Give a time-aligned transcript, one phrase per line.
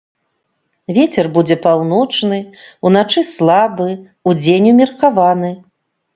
[0.97, 2.39] Вецер будзе паўночны,
[2.91, 3.89] уначы слабы,
[4.33, 5.55] удзень умеркаваны.